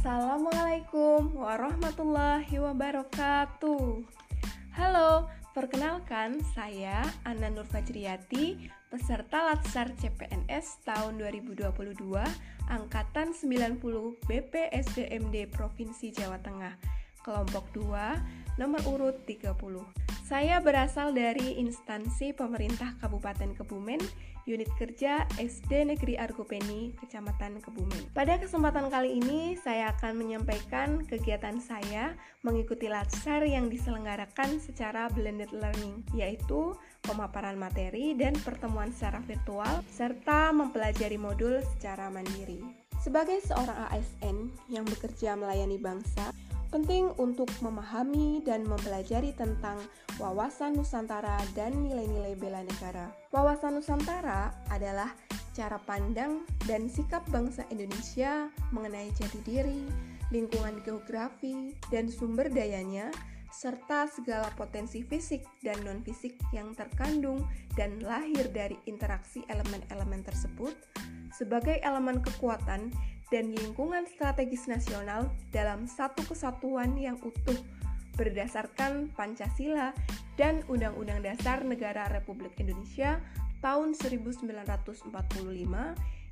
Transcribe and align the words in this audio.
Assalamualaikum 0.00 1.36
warahmatullahi 1.36 2.56
wabarakatuh. 2.56 4.00
Halo, 4.72 5.28
perkenalkan 5.52 6.40
saya 6.56 7.04
Ana 7.28 7.52
Nur 7.52 7.68
Fajriyati, 7.68 8.64
peserta 8.88 9.52
Latsar 9.52 9.92
CPNS 10.00 10.88
tahun 10.88 11.20
2022, 11.20 12.16
angkatan 12.72 13.36
90 13.36 13.76
BPSDMD 14.24 15.52
Provinsi 15.52 16.16
Jawa 16.16 16.40
Tengah, 16.40 16.80
kelompok 17.20 17.68
2, 17.76 18.56
nomor 18.56 18.80
urut 18.88 19.20
30. 19.28 19.52
Saya 20.30 20.62
berasal 20.62 21.10
dari 21.10 21.58
instansi 21.58 22.30
pemerintah 22.30 22.94
Kabupaten 23.02 23.50
Kebumen 23.50 23.98
unit 24.46 24.70
kerja 24.78 25.26
SD 25.34 25.90
Negeri 25.90 26.14
Argopeni, 26.22 26.94
Kecamatan 27.02 27.58
Kebumen. 27.58 28.14
Pada 28.14 28.38
kesempatan 28.38 28.94
kali 28.94 29.18
ini, 29.18 29.58
saya 29.58 29.90
akan 29.90 30.14
menyampaikan 30.22 31.02
kegiatan 31.02 31.58
saya 31.58 32.14
mengikuti 32.46 32.86
latsar 32.86 33.42
yang 33.42 33.66
diselenggarakan 33.66 34.62
secara 34.62 35.10
blended 35.10 35.50
learning, 35.50 36.06
yaitu 36.14 36.78
pemaparan 37.02 37.58
materi 37.58 38.14
dan 38.14 38.38
pertemuan 38.38 38.94
secara 38.94 39.18
virtual, 39.26 39.82
serta 39.90 40.54
mempelajari 40.54 41.18
modul 41.18 41.58
secara 41.74 42.06
mandiri. 42.06 42.79
Sebagai 43.00 43.40
seorang 43.40 43.88
ASN 43.88 44.52
yang 44.68 44.84
bekerja 44.84 45.32
melayani 45.32 45.80
bangsa, 45.80 46.36
penting 46.68 47.08
untuk 47.16 47.48
memahami 47.64 48.44
dan 48.44 48.68
mempelajari 48.68 49.32
tentang 49.32 49.80
wawasan 50.20 50.76
Nusantara 50.76 51.40
dan 51.56 51.80
nilai-nilai 51.80 52.36
bela 52.36 52.60
negara. 52.60 53.08
Wawasan 53.32 53.80
Nusantara 53.80 54.52
adalah 54.68 55.16
cara 55.56 55.80
pandang 55.82 56.44
dan 56.68 56.92
sikap 56.92 57.24
bangsa 57.32 57.64
Indonesia 57.72 58.52
mengenai 58.68 59.08
jati 59.16 59.40
diri, 59.48 59.88
lingkungan 60.28 60.84
geografi, 60.84 61.72
dan 61.88 62.12
sumber 62.12 62.52
dayanya, 62.52 63.08
serta 63.50 64.06
segala 64.06 64.46
potensi 64.54 65.02
fisik 65.02 65.42
dan 65.64 65.80
non-fisik 65.82 66.38
yang 66.54 66.76
terkandung 66.76 67.42
dan 67.74 67.98
lahir 68.04 68.46
dari 68.52 68.78
interaksi 68.86 69.42
elemen-elemen 69.50 70.22
tersebut 70.22 70.76
sebagai 71.34 71.78
elemen 71.82 72.22
kekuatan 72.22 72.90
dan 73.30 73.44
lingkungan 73.54 74.04
strategis 74.10 74.66
nasional 74.66 75.30
dalam 75.54 75.86
satu 75.86 76.26
kesatuan 76.26 76.98
yang 76.98 77.16
utuh 77.22 77.56
berdasarkan 78.18 79.08
Pancasila 79.14 79.94
dan 80.34 80.60
Undang-Undang 80.66 81.24
Dasar 81.24 81.62
Negara 81.62 82.10
Republik 82.10 82.58
Indonesia 82.58 83.22
tahun 83.62 83.94
1945 83.94 85.08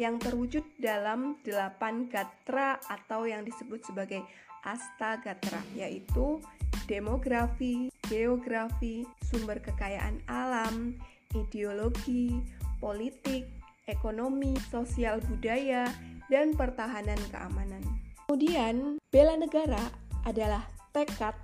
yang 0.00 0.16
terwujud 0.16 0.64
dalam 0.80 1.36
delapan 1.44 2.08
gatra 2.08 2.80
atau 2.88 3.28
yang 3.28 3.44
disebut 3.44 3.84
sebagai 3.84 4.24
Asta 4.64 5.20
Gatra 5.20 5.60
yaitu 5.76 6.40
demografi, 6.84 7.88
geografi, 8.08 9.04
sumber 9.24 9.60
kekayaan 9.60 10.20
alam, 10.28 10.96
ideologi, 11.36 12.40
politik, 12.80 13.46
ekonomi, 13.90 14.54
sosial 14.70 15.18
budaya, 15.26 15.90
dan 16.30 16.54
pertahanan 16.54 17.18
keamanan. 17.34 17.82
Kemudian, 18.30 19.02
bela 19.10 19.34
negara 19.34 19.90
adalah 20.22 20.62
tekad, 20.94 21.34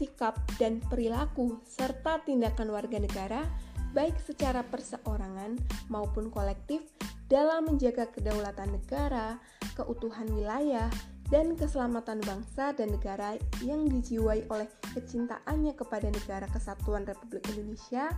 sikap, 0.00 0.40
dan 0.56 0.80
perilaku 0.88 1.60
serta 1.68 2.24
tindakan 2.24 2.72
warga 2.72 2.96
negara 2.96 3.44
baik 3.92 4.16
secara 4.22 4.62
perseorangan 4.64 5.58
maupun 5.90 6.30
kolektif 6.30 6.80
dalam 7.26 7.68
menjaga 7.68 8.10
kedaulatan 8.10 8.74
negara, 8.74 9.38
keutuhan 9.78 10.30
wilayah, 10.30 10.90
dan 11.30 11.54
keselamatan 11.54 12.18
bangsa 12.26 12.74
dan 12.74 12.90
negara 12.90 13.38
yang 13.62 13.86
dijiwai 13.86 14.50
oleh 14.50 14.66
kecintaannya 14.96 15.78
kepada 15.78 16.10
negara 16.10 16.50
kesatuan 16.50 17.06
Republik 17.06 17.46
Indonesia 17.54 18.10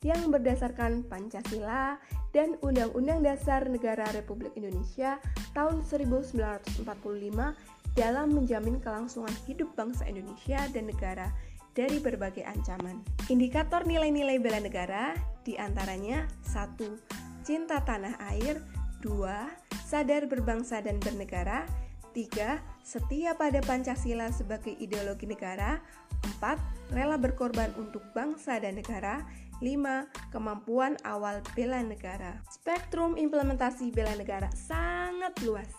yang 0.00 0.32
berdasarkan 0.32 1.04
Pancasila 1.04 2.00
dan 2.32 2.56
Undang-Undang 2.64 3.20
Dasar 3.20 3.68
Negara 3.68 4.08
Republik 4.16 4.56
Indonesia 4.56 5.20
tahun 5.52 5.84
1945 5.84 6.86
dalam 7.98 8.28
menjamin 8.32 8.80
kelangsungan 8.80 9.34
hidup 9.44 9.74
bangsa 9.76 10.06
Indonesia 10.08 10.62
dan 10.72 10.88
negara 10.88 11.28
dari 11.76 12.00
berbagai 12.00 12.42
ancaman. 12.46 13.02
Indikator 13.28 13.86
nilai-nilai 13.86 14.40
bela 14.42 14.58
negara 14.62 15.14
di 15.44 15.54
antaranya 15.60 16.26
1. 16.48 17.44
Cinta 17.44 17.82
tanah 17.82 18.16
air 18.32 18.62
2. 19.04 19.10
Sadar 19.90 20.30
berbangsa 20.30 20.78
dan 20.80 21.02
bernegara 21.02 21.66
3. 22.12 22.60
Setia 22.82 23.38
pada 23.38 23.62
Pancasila 23.62 24.28
sebagai 24.34 24.74
ideologi 24.76 25.26
negara 25.26 25.78
4. 26.42 26.92
Rela 26.94 27.16
berkorban 27.16 27.70
untuk 27.78 28.02
bangsa 28.12 28.58
dan 28.58 28.78
negara 28.78 29.22
5. 29.62 30.32
Kemampuan 30.34 30.98
awal 31.06 31.44
bela 31.54 31.78
negara. 31.84 32.42
Spektrum 32.50 33.14
implementasi 33.14 33.94
bela 33.94 34.12
negara 34.18 34.50
sangat 34.56 35.36
luas. 35.46 35.70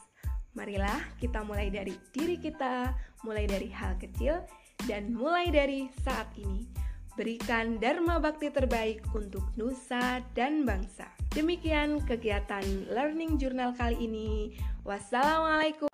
Marilah 0.52 1.00
kita 1.20 1.47
mulai 1.47 1.72
dari 1.72 1.96
diri 2.12 2.36
kita, 2.36 2.91
mulai 3.24 3.47
dari 3.47 3.72
hal 3.72 3.96
kecil, 3.96 4.44
dan 4.84 5.16
mulai 5.16 5.47
dari 5.47 5.88
saat 6.03 6.28
ini. 6.36 6.68
Berikan 7.16 7.75
Dharma 7.75 8.24
Bakti 8.24 8.47
terbaik 8.52 9.03
untuk 9.12 9.44
Nusa 9.59 10.24
dan 10.31 10.64
bangsa. 10.64 11.12
Demikian 11.36 12.03
kegiatan 12.08 12.64
Learning 12.88 13.36
Journal 13.36 13.75
kali 13.75 14.00
ini. 14.00 14.56
Wassalamualaikum. 14.88 15.91